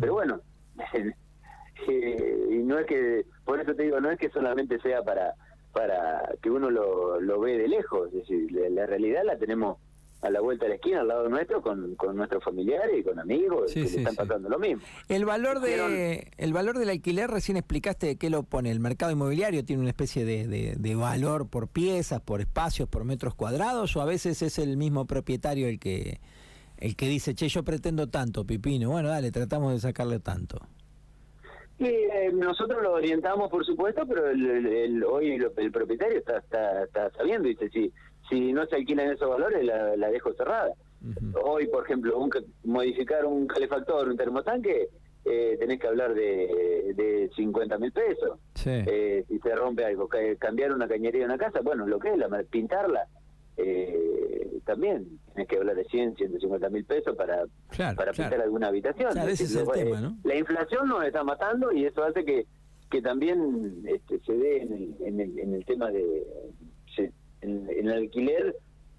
Pero 0.00 0.14
bueno, 0.14 0.40
eh, 1.88 2.48
y 2.50 2.56
no 2.58 2.78
es 2.78 2.86
que, 2.86 3.26
por 3.44 3.60
eso 3.60 3.74
te 3.74 3.84
digo, 3.84 4.00
no 4.00 4.10
es 4.10 4.18
que 4.18 4.30
solamente 4.30 4.80
sea 4.80 5.02
para 5.02 5.34
para 5.72 6.34
que 6.42 6.50
uno 6.50 6.70
lo, 6.70 7.18
lo 7.18 7.40
ve 7.40 7.56
de 7.56 7.68
lejos, 7.68 8.08
es 8.08 8.12
decir, 8.12 8.52
la 8.52 8.86
realidad 8.86 9.22
la 9.24 9.38
tenemos 9.38 9.78
a 10.22 10.30
la 10.30 10.40
vuelta 10.40 10.64
de 10.64 10.70
la 10.70 10.74
esquina, 10.76 11.00
al 11.00 11.08
lado 11.08 11.28
nuestro, 11.28 11.60
con, 11.60 11.96
con 11.96 12.16
nuestros 12.16 12.42
familiares 12.44 13.00
y 13.00 13.02
con 13.02 13.18
amigos 13.18 13.72
que 13.72 13.80
le 13.80 13.86
están 13.86 14.14
pasando 14.14 14.48
lo 14.48 14.58
mismo. 14.58 14.80
El 15.08 15.24
valor 15.24 15.60
de 15.60 16.30
el 16.38 16.52
valor 16.52 16.78
del 16.78 16.90
alquiler, 16.90 17.28
recién 17.28 17.56
explicaste 17.56 18.16
qué 18.16 18.30
lo 18.30 18.44
pone. 18.44 18.70
El 18.70 18.78
mercado 18.78 19.10
inmobiliario 19.10 19.64
tiene 19.64 19.80
una 19.80 19.90
especie 19.90 20.24
de, 20.24 20.76
de, 20.78 20.94
valor 20.94 21.48
por 21.48 21.68
piezas, 21.68 22.20
por 22.20 22.40
espacios, 22.40 22.88
por 22.88 23.04
metros 23.04 23.34
cuadrados, 23.34 23.96
o 23.96 24.00
a 24.00 24.04
veces 24.04 24.42
es 24.42 24.58
el 24.58 24.76
mismo 24.76 25.06
propietario 25.06 25.66
el 25.66 25.80
que 25.80 26.20
el 26.78 26.96
que 26.96 27.06
dice, 27.06 27.34
che, 27.34 27.48
yo 27.48 27.62
pretendo 27.62 28.08
tanto, 28.08 28.44
Pipino, 28.44 28.90
bueno, 28.90 29.08
dale, 29.08 29.30
tratamos 29.30 29.72
de 29.72 29.78
sacarle 29.78 30.18
tanto. 30.18 30.58
Y 31.78 31.86
eh, 31.86 32.30
nosotros 32.32 32.82
lo 32.82 32.92
orientamos, 32.94 33.50
por 33.50 33.64
supuesto, 33.64 34.04
pero 34.06 34.28
el, 34.28 35.02
hoy 35.04 35.40
el 35.56 35.72
propietario 35.72 36.18
está, 36.18 36.38
está, 36.38 36.84
está 36.84 37.10
sabiendo, 37.10 37.48
dice, 37.48 37.68
si, 37.70 37.92
si 38.32 38.52
no 38.52 38.66
se 38.66 38.76
alquilan 38.76 39.10
esos 39.10 39.28
valores, 39.28 39.64
la, 39.64 39.96
la 39.96 40.10
dejo 40.10 40.32
cerrada. 40.32 40.72
Hoy, 41.44 41.66
por 41.66 41.84
ejemplo, 41.84 42.18
un, 42.18 42.30
modificar 42.64 43.26
un 43.26 43.46
calefactor, 43.46 44.08
un 44.08 44.16
termotanque, 44.16 44.88
eh, 45.24 45.56
tenés 45.58 45.78
que 45.78 45.86
hablar 45.86 46.14
de, 46.14 46.94
de 46.96 47.30
50 47.36 47.78
mil 47.78 47.92
pesos. 47.92 48.38
Eh, 48.64 49.24
si 49.28 49.38
se 49.38 49.54
rompe 49.54 49.84
algo, 49.84 50.08
cambiar 50.38 50.72
una 50.72 50.88
cañería 50.88 51.24
en 51.24 51.30
una 51.30 51.38
casa, 51.38 51.60
bueno, 51.62 51.86
lo 51.86 51.98
que 51.98 52.10
es, 52.10 52.18
la, 52.18 52.28
pintarla, 52.44 53.06
eh, 53.56 54.60
también 54.64 55.06
tenés 55.34 55.48
que 55.48 55.56
hablar 55.58 55.76
de 55.76 55.84
100, 55.84 56.16
150 56.16 56.70
mil 56.70 56.84
pesos 56.84 57.14
para, 57.16 57.44
para 57.94 58.12
pintar 58.12 58.40
alguna 58.40 58.68
habitación. 58.68 59.10
La 60.24 60.36
inflación 60.36 60.88
nos 60.88 61.04
está 61.04 61.22
matando 61.22 61.72
y 61.72 61.84
eso 61.84 62.02
hace 62.04 62.24
que, 62.24 62.46
que 62.90 63.02
también 63.02 63.82
este, 63.86 64.20
se 64.20 64.32
dé 64.32 64.62
en 64.62 64.72
el, 64.72 64.94
en 65.00 65.20
el, 65.20 65.38
en 65.38 65.54
el 65.54 65.64
tema 65.66 65.90
de... 65.90 66.24
en, 67.42 67.68
el 67.68 67.90
alquiler 67.90 68.56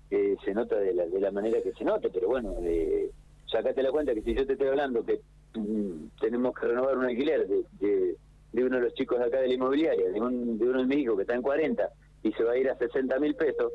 se 0.10 0.54
nota 0.54 0.76
de 0.76 0.94
la, 0.94 1.08
de 1.08 1.20
la 1.20 1.32
manera 1.32 1.62
que 1.62 1.74
se 1.74 1.84
nota, 1.84 2.08
pero 2.14 2.28
bueno, 2.28 2.54
de, 2.62 3.12
sacate 3.54 3.82
la 3.84 3.92
cuenta 3.92 4.14
que 4.14 4.22
si 4.22 4.36
yo 4.36 4.46
te 4.46 4.54
estoy 4.54 4.68
hablando 4.68 5.06
que 5.06 5.22
mm, 5.56 6.20
tenemos 6.20 6.54
que 6.54 6.68
renovar 6.68 6.98
un 6.98 7.06
alquiler 7.06 7.48
de, 7.48 8.16
de, 8.52 8.64
uno 8.64 8.78
de 8.78 8.84
los 8.84 8.94
chicos 8.94 9.20
acá 9.20 9.40
de 9.42 9.48
la 9.48 9.54
inmobiliaria, 9.54 10.10
de, 10.10 10.22
un, 10.22 10.58
de 10.58 10.66
uno 10.66 10.80
de 10.82 10.86
mis 10.86 10.98
hijos 11.00 11.16
que 11.16 11.22
está 11.24 11.36
en 11.36 11.42
40 11.42 11.90
y 12.24 12.32
se 12.34 12.44
va 12.44 12.54
a 12.54 12.58
ir 12.58 12.70
a 12.70 12.78
60 12.78 13.20
mil 13.20 13.36
pesos, 13.36 13.72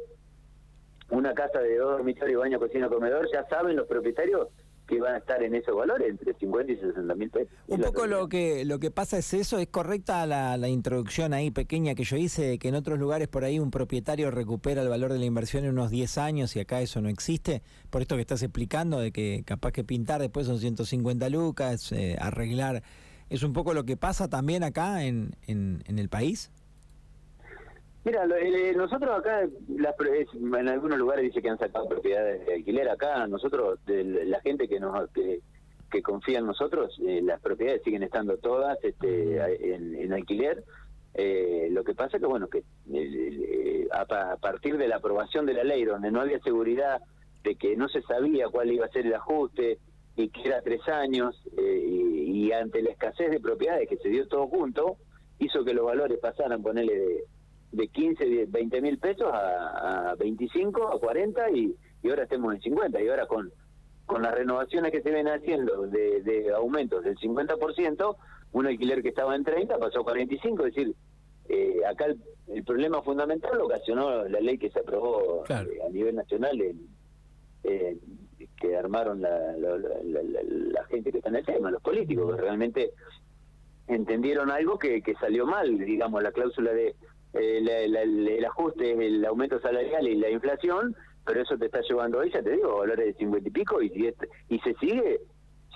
una 1.11 1.33
casa 1.35 1.61
de 1.61 1.77
dos 1.77 1.93
dormitorios, 1.93 2.41
baño, 2.41 2.59
cocina, 2.59 2.89
comedor, 2.89 3.29
ya 3.33 3.45
saben 3.49 3.77
los 3.77 3.87
propietarios 3.87 4.49
que 4.89 4.99
van 5.01 5.15
a 5.15 5.19
estar 5.19 5.43
en 5.43 5.55
esos 5.55 5.77
valores, 5.77 6.09
entre 6.09 6.33
50 6.35 6.73
y 6.73 6.77
60 6.77 7.15
mil 7.15 7.31
pesos. 7.31 7.53
Un 7.67 7.81
poco 7.83 8.07
lo 8.07 8.29
que 8.29 8.65
lo 8.65 8.79
que 8.79 8.91
pasa 8.91 9.19
es 9.19 9.35
eso, 9.35 9.59
es 9.59 9.69
correcta 9.69 10.27
la, 10.27 10.57
la, 10.57 10.69
introducción 10.69 11.35
ahí 11.35 11.51
pequeña 11.51 11.95
que 11.95 12.05
yo 12.05 12.17
hice, 12.17 12.43
de 12.43 12.59
que 12.59 12.69
en 12.69 12.75
otros 12.75 12.99
lugares 12.99 13.29
por 13.29 13.45
ahí 13.45 13.59
un 13.59 13.71
propietario 13.71 14.31
recupera 14.31 14.83
el 14.83 14.89
valor 14.89 15.13
de 15.13 15.19
la 15.19 15.27
inversión 15.27 15.65
en 15.65 15.71
unos 15.71 15.91
10 15.91 16.19
años 16.19 16.57
y 16.57 16.61
acá 16.61 16.81
eso 16.81 17.03
no 17.03 17.11
existe, 17.11 17.63
por 17.91 18.01
esto 18.01 18.17
que 18.17 18.23
estás 18.23 18.43
explicando, 18.43 18.99
de 18.99 19.13
que 19.13 19.43
capaz 19.45 19.73
que 19.73 19.85
pintar 19.85 20.21
después 20.21 20.47
son 20.47 20.59
150 20.59 21.29
lucas, 21.29 21.93
eh, 21.93 22.17
arreglar, 22.19 22.83
¿es 23.29 23.43
un 23.43 23.53
poco 23.53 23.75
lo 23.75 23.85
que 23.85 23.99
pasa 23.99 24.29
también 24.29 24.65
acá 24.65 25.05
en, 25.05 25.37
en, 25.47 25.83
en 25.87 25.99
el 25.99 26.09
país? 26.09 26.51
Mira, 28.05 28.25
eh, 28.41 28.73
nosotros 28.77 29.19
acá, 29.19 29.43
en 29.43 30.69
algunos 30.69 30.99
lugares 30.99 31.25
dice 31.25 31.43
que 31.43 31.51
han 31.51 31.59
sacado 31.59 31.89
propiedades 31.89 32.47
de 32.47 32.55
alquiler. 32.55 32.89
Acá 32.89 33.27
nosotros, 33.27 33.81
la 33.87 34.41
gente 34.41 34.69
que 34.69 34.81
nos 34.81 35.11
que, 35.11 36.03
confía 36.03 36.39
en 36.39 36.47
nosotros, 36.47 36.99
eh, 37.05 37.21
las 37.23 37.41
propiedades 37.41 37.83
siguen 37.83 38.03
estando 38.03 38.37
todas 38.39 38.79
este, 38.83 39.75
en, 39.75 40.13
alquiler. 40.13 40.63
Eh, 41.15 41.69
lo 41.71 41.83
que 41.83 41.95
pasa 41.95 42.19
que, 42.19 42.27
bueno, 42.27 42.49
que 42.49 42.63
a, 43.93 44.37
partir 44.37 44.79
de 44.79 44.87
la 44.87 44.97
aprobación 44.97 45.45
de 45.47 45.55
la 45.55 45.65
ley, 45.65 45.85
donde 45.85 46.13
no 46.13 46.21
había 46.21 46.39
seguridad 46.41 47.01
de 47.43 47.57
que 47.57 47.77
no 47.77 47.89
se 47.89 48.03
sabía 48.03 48.49
cuál 48.49 48.71
iba 48.71 48.87
a 48.87 48.91
ser 48.91 49.07
el 49.07 49.15
ajuste 49.15 49.79
y 50.15 50.29
que 50.29 50.49
era 50.49 50.63
tres 50.63 50.87
años, 50.89 51.43
y, 51.57 52.47
y, 52.47 52.53
ante 52.53 52.81
la 52.83 52.91
escasez 52.91 53.31
de 53.31 53.41
propiedades 53.41 53.89
que 53.89 53.97
se 53.97 54.09
dio 54.09 54.29
todo 54.29 54.47
junto, 54.47 54.99
hizo 55.41 55.65
que 55.65 55.75
los 55.75 55.85
valores 55.85 56.19
pasaran, 56.19 56.63
ponerle 56.63 56.97
de 56.97 57.25
de 57.73 57.89
15, 57.89 58.47
20 58.47 58.81
mil 58.81 58.99
pesos 58.99 59.29
a, 59.33 60.11
a, 60.11 60.15
25, 60.15 60.95
a 60.95 60.99
40 60.99 61.51
y, 61.51 61.75
y 62.03 62.11
ahora 62.11 62.25
estemos 62.25 62.55
en 62.55 62.61
50. 62.63 63.01
Y 63.01 63.09
ahora 63.09 63.27
con, 63.27 63.53
con 64.07 64.23
las 64.23 64.35
renovaciones 64.35 64.93
que 64.93 65.03
se 65.03 65.11
ven 65.11 65.29
haciendo 65.29 65.87
de, 65.87 66.23
de 66.23 66.53
aumentos 66.53 67.05
del 67.05 67.17
50%, 67.17 68.17
un 68.53 68.67
alquiler 68.67 69.03
que 69.03 69.11
estaba 69.11 69.37
en 69.37 69.45
30 69.45 69.79
pasó 69.79 70.01
a 70.01 70.05
45, 70.05 70.67
es 70.67 70.75
decir, 70.75 70.95
eh, 71.49 71.81
acá 71.91 72.07
el, 72.07 72.65
problema 72.65 73.03
fundamental 73.03 73.57
lo 73.57 73.67
ocasionó 73.67 74.25
la 74.25 74.41
ley 74.41 74.59
que 74.59 74.71
se 74.71 74.81
aprobó 74.81 75.45
eh, 75.49 75.79
a 75.87 75.89
nivel 75.91 76.17
nacional 76.17 76.59
que 78.61 78.77
armaron 78.77 79.21
la, 79.21 79.57
la, 79.57 80.85
gente 80.85 81.13
que 81.13 81.19
está 81.19 81.29
en 81.31 81.37
el 81.37 81.45
tema, 81.45 81.71
los 81.71 81.83
políticos, 81.83 82.35
que 82.35 82.43
realmente 82.43 82.91
entendieron 83.87 84.51
algo 84.51 84.79
que, 84.79 85.03
que 85.03 85.15
salió 85.15 85.47
mal, 85.47 85.79
digamos, 85.79 86.23
la 86.23 86.33
cláusula 86.33 86.73
de 86.73 86.95
eh, 87.35 87.85
el 87.85 88.45
ajuste 88.45 88.93
es 88.93 88.99
el 88.99 89.25
aumento 89.25 89.61
salarial 89.61 90.07
y 90.07 90.17
la 90.17 90.31
inflación, 90.31 90.97
pero 91.25 91.43
eso 91.43 91.59
te 91.59 91.67
está 91.67 91.81
llevando 91.83 92.19
hoy, 92.19 92.31
ya 92.33 92.43
te 92.43 92.53
digo, 92.53 92.79
valores 92.79 93.07
de 93.07 93.15
50 93.15 93.49
y 93.49 93.53
pico, 93.53 93.83
y, 93.83 93.91
si 93.91 94.11
y 94.49 94.59
se 94.61 94.75
sigue, 94.75 95.21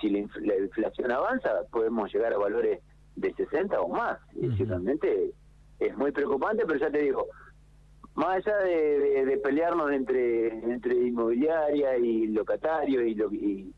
si 0.01 0.09
la, 0.09 0.57
inflación 0.57 1.11
avanza, 1.11 1.63
podemos 1.71 2.11
llegar 2.11 2.33
a 2.33 2.37
valores 2.37 2.79
de 3.15 3.33
60 3.33 3.79
o 3.79 3.87
más. 3.89 4.17
Y 4.35 4.47
realmente 4.63 5.31
es 5.79 5.97
muy 5.97 6.11
preocupante, 6.11 6.65
pero 6.65 6.79
ya 6.79 6.89
te 6.89 7.03
digo, 7.03 7.27
más 8.15 8.37
allá 8.37 8.57
de, 8.57 9.39
pelearnos 9.43 9.91
entre 9.91 10.47
entre 10.47 10.95
inmobiliaria 10.95 11.97
y 11.97 12.27
locatarios 12.27 13.03
y, 13.03 13.73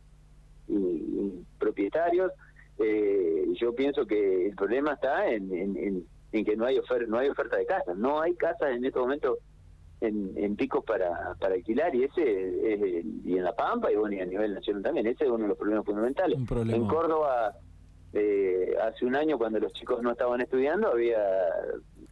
y, 0.67 1.45
propietarios, 1.59 2.31
eh, 2.79 3.47
yo 3.59 3.73
pienso 3.73 4.05
que 4.05 4.47
el 4.47 4.55
problema 4.55 4.93
está 4.93 5.29
en 5.29 5.53
en 5.53 6.05
que 6.43 6.55
no 6.55 6.65
hay 6.65 6.77
oferta, 6.77 7.05
no 7.07 7.17
hay 7.17 7.29
oferta 7.29 7.57
de 7.57 7.65
casas, 7.65 7.95
no 7.95 8.21
hay 8.21 8.35
casas 8.35 8.71
en 8.71 8.83
este 8.83 8.99
momento 8.99 9.37
en, 10.01 10.33
en 10.35 10.55
picos 10.55 10.83
para, 10.83 11.35
para 11.39 11.55
alquilar 11.55 11.95
y 11.95 12.03
ese 12.03 12.73
es, 12.73 13.05
y 13.23 13.37
en 13.37 13.43
la 13.43 13.55
Pampa 13.55 13.91
y 13.91 13.95
bueno 13.95 14.15
y 14.15 14.19
a 14.19 14.25
nivel 14.25 14.53
nacional 14.53 14.83
también, 14.83 15.07
ese 15.07 15.25
es 15.25 15.29
uno 15.29 15.43
de 15.43 15.49
los 15.49 15.57
problemas 15.57 15.85
fundamentales. 15.85 16.37
En 16.37 16.87
Córdoba 16.87 17.53
eh, 18.13 18.75
hace 18.81 19.05
un 19.05 19.15
año 19.15 19.37
cuando 19.37 19.59
los 19.59 19.73
chicos 19.73 20.01
no 20.01 20.11
estaban 20.11 20.41
estudiando 20.41 20.89
había 20.89 21.19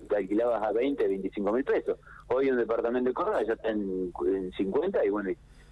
te 0.10 0.18
alquilabas 0.18 0.62
a 0.62 0.72
20, 0.72 1.08
25 1.08 1.52
mil 1.54 1.64
pesos. 1.64 1.98
Hoy 2.28 2.50
un 2.50 2.58
departamento 2.58 3.10
de 3.10 3.14
Córdoba 3.14 3.42
ya 3.44 3.54
está 3.54 3.70
en, 3.70 4.12
50 4.58 5.06
y 5.06 5.10
bueno, 5.10 5.30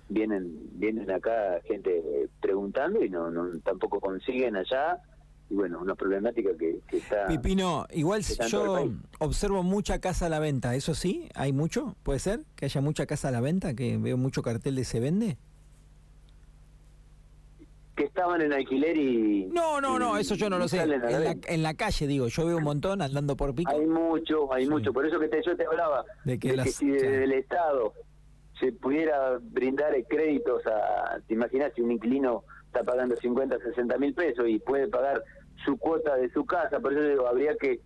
vienen 0.10 0.58
vienen 0.74 1.12
acá 1.12 1.60
gente 1.66 2.30
preguntando 2.42 3.04
y 3.04 3.10
no, 3.10 3.30
no 3.30 3.60
tampoco 3.60 4.00
consiguen 4.00 4.56
allá 4.56 5.00
y 5.52 5.54
bueno, 5.54 5.80
una 5.82 5.96
problemática 5.96 6.52
que, 6.58 6.80
está... 6.96 7.28
Pipino, 7.28 7.86
igual 7.92 8.22
yo 8.22 8.90
observo 9.20 9.64
mucha 9.64 10.00
casa 10.00 10.28
a 10.28 10.30
la 10.30 10.40
venta, 10.40 10.76
¿eso 10.76 10.96
sí? 10.96 11.28
¿Hay 11.36 11.52
mucho? 11.52 11.98
¿Puede 12.04 12.20
ser? 12.20 12.44
¿Que 12.56 12.66
haya 12.66 12.80
mucha 12.80 13.06
casa 13.06 13.28
a 13.28 13.32
la 13.32 13.42
venta? 13.42 13.74
¿Que 13.74 13.98
veo 13.98 14.16
mucho 14.16 14.44
cartel 14.44 14.76
de 14.76 14.86
se 14.86 15.02
vende? 15.02 15.38
Que 17.98 18.06
estaban 18.06 18.42
en 18.42 18.54
alquiler 18.54 18.96
y... 18.96 19.48
No, 19.48 19.82
no, 19.82 20.00
no, 20.00 20.18
eso 20.18 20.36
yo 20.36 20.50
no 20.50 20.58
lo 20.58 20.70
sé. 20.70 20.84
En 20.84 21.64
la, 21.64 21.74
calle, 21.74 22.08
digo, 22.08 22.28
yo 22.28 22.46
veo 22.46 22.58
un 22.58 22.64
montón 22.64 23.02
andando 23.02 23.36
por 23.36 23.54
pico. 23.54 23.70
Hay 23.70 23.86
mucho, 23.86 24.54
hay 24.54 24.70
mucho. 24.70 24.94
Por 24.94 25.06
eso 25.06 25.20
que 25.20 25.28
te, 25.28 25.44
yo 25.44 25.58
te 25.58 25.66
hablaba 25.66 26.06
de 26.24 26.40
que, 26.40 26.64
si 26.68 26.88
desde 26.88 27.26
el 27.26 27.34
Estado 27.34 27.94
se 28.58 28.72
pudiera 28.72 29.38
brindar 29.42 29.94
créditos 30.08 30.66
a... 30.66 31.20
¿Te 31.28 31.34
imaginas 31.34 31.74
si 31.76 31.82
un 31.82 31.92
inquilino 31.92 32.46
está 32.68 32.84
pagando 32.86 33.18
50, 33.18 33.60
60 33.60 33.98
mil 33.98 34.14
pesos 34.14 34.48
y 34.48 34.58
puede 34.60 34.88
pagar 34.88 35.22
su 35.66 35.78
cuota 35.78 36.16
de 36.16 36.30
su 36.32 36.46
casa, 36.46 36.80
por 36.80 36.94
eso 36.94 37.02
digo, 37.02 37.28
habría 37.28 37.56
que, 37.56 37.80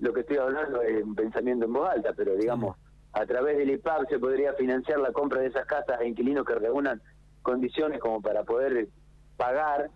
lo 0.00 0.12
que 0.12 0.20
estoy 0.20 0.36
hablando 0.36 0.82
es 0.82 1.02
un 1.02 1.14
pensamiento 1.14 1.64
en 1.66 1.72
voz 1.72 1.88
alta, 1.90 2.12
pero 2.16 2.34
digamos, 2.36 2.76
a 3.12 3.26
través 3.26 3.58
del 3.58 3.70
IPAP 3.70 4.08
se 4.08 4.18
podría 4.18 4.52
financiar 4.54 5.00
la 5.00 5.12
compra 5.12 5.40
de 5.40 5.48
esas 5.48 5.66
casas 5.66 5.98
a 6.00 6.04
inquilinos 6.04 6.44
que 6.44 6.54
reúnan 6.54 7.00
condiciones 7.42 8.00
como 8.00 8.20
para 8.20 8.44
poder 8.44 8.88
pagar 9.36 9.90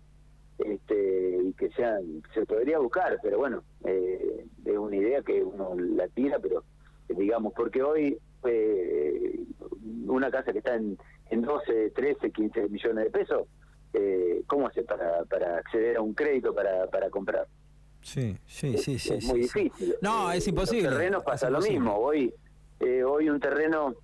este 0.59 1.39
y 1.43 1.53
que 1.53 1.69
sean 1.71 2.21
se 2.33 2.45
podría 2.45 2.79
buscar 2.79 3.17
pero 3.23 3.37
bueno 3.37 3.63
eh, 3.85 4.45
es 4.63 4.77
una 4.77 4.95
idea 4.95 5.21
que 5.21 5.43
uno 5.43 5.75
la 5.75 6.07
tira 6.09 6.39
pero 6.39 6.63
digamos 7.09 7.53
porque 7.55 7.81
hoy 7.81 8.17
eh, 8.45 9.39
una 10.07 10.29
casa 10.29 10.51
que 10.51 10.59
está 10.59 10.75
en, 10.75 10.97
en 11.31 11.41
12 11.41 11.91
13 11.91 12.31
15 12.31 12.69
millones 12.69 13.05
de 13.05 13.11
pesos 13.11 13.47
eh, 13.93 14.41
¿cómo 14.47 14.67
hace 14.67 14.83
para, 14.83 15.23
para 15.25 15.57
acceder 15.57 15.97
a 15.97 16.01
un 16.01 16.13
crédito 16.13 16.53
para, 16.53 16.87
para 16.87 17.09
comprar? 17.09 17.47
Sí, 18.01 18.37
sí, 18.45 18.77
sí, 18.77 18.99
sí. 18.99 19.13
Es 19.13 19.25
muy 19.25 19.41
difícil. 19.41 19.95
No, 20.01 20.31
es 20.31 20.47
imposible. 20.47 20.89
En 20.89 20.93
terrenos 20.93 21.23
pasa 21.23 21.49
lo 21.49 21.61
mismo. 21.61 21.95
Hoy, 21.95 22.33
eh, 22.79 23.03
hoy 23.03 23.29
un 23.29 23.39
terreno... 23.39 23.95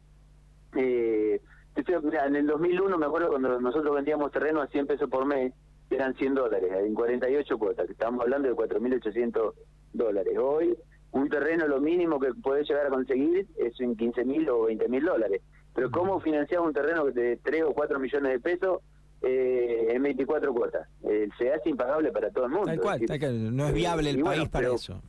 Eh, 0.75 1.41
en 1.75 2.35
el 2.35 2.45
2001 2.45 2.97
me 2.97 3.05
acuerdo 3.05 3.29
cuando 3.29 3.59
nosotros 3.61 3.95
vendíamos 3.95 4.31
terreno 4.31 4.61
a 4.61 4.67
100 4.67 4.85
pesos 4.85 5.09
por 5.09 5.25
mes, 5.25 5.53
eran 5.89 6.13
100 6.15 6.35
dólares, 6.35 6.71
en 6.77 6.93
48 6.93 7.57
cuotas, 7.57 7.85
que 7.85 7.93
estábamos 7.93 8.21
hablando 8.21 8.49
de 8.49 8.55
4.800 8.55 9.53
dólares. 9.93 10.37
Hoy, 10.37 10.77
un 11.11 11.29
terreno 11.29 11.67
lo 11.67 11.79
mínimo 11.79 12.19
que 12.19 12.33
podés 12.33 12.67
llegar 12.67 12.87
a 12.87 12.89
conseguir 12.89 13.47
es 13.57 13.79
en 13.79 13.95
15.000 13.95 14.49
o 14.49 14.67
20.000 14.67 15.05
dólares. 15.05 15.41
Pero 15.73 15.89
¿cómo 15.89 16.19
financiar 16.19 16.61
un 16.61 16.73
terreno 16.73 17.05
de 17.05 17.37
3 17.37 17.63
o 17.63 17.73
4 17.73 17.99
millones 17.99 18.31
de 18.33 18.39
pesos 18.39 18.79
eh, 19.21 19.87
en 19.89 20.01
24 20.03 20.53
cuotas. 20.53 20.87
se 21.37 21.51
hace 21.51 21.69
impagable 21.69 22.11
para 22.11 22.29
todo 22.31 22.45
el 22.45 22.51
mundo. 22.51 22.67
Tal 22.67 22.79
cual, 22.79 23.55
no 23.55 23.67
es 23.67 23.73
viable 23.73 24.09
el 24.09 24.21
país 24.21 24.49
para 24.49 24.73
eso. 24.73 25.01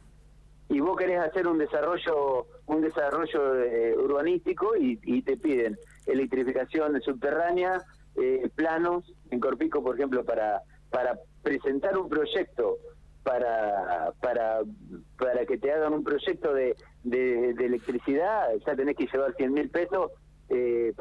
Y 0.69 0.79
vos 0.79 0.97
querés 0.97 1.19
hacer 1.19 1.49
un 1.49 1.59
desarrollo 1.59 2.47
un 2.71 2.83
desarrollo 2.83 3.63
eh, 3.63 3.97
urbanístico 3.97 4.77
y, 4.77 5.23
te 5.23 5.37
piden 5.37 5.77
electrificación 6.07 7.01
subterránea, 7.03 7.83
eh, 8.17 8.49
planos 8.55 9.13
en 9.31 9.41
Corpico, 9.41 9.83
por 9.83 9.97
ejemplo, 9.97 10.25
para, 10.25 10.63
para 10.91 11.19
presentar 11.43 11.99
un 11.99 12.09
proyecto 12.09 12.79
para, 13.23 14.13
para, 14.23 14.61
para 15.19 15.45
que 15.47 15.59
te 15.59 15.73
hagan 15.73 15.93
un 15.93 16.05
proyecto 16.05 16.55
de, 16.55 16.75
de, 17.03 17.51
electricidad, 17.51 18.49
ya 18.65 18.75
tenés 18.75 18.97
que 18.97 19.07
llevar 19.07 19.35
100 19.35 19.53
mil 19.53 19.69
pesos, 19.69 20.13
eh, 20.49 20.95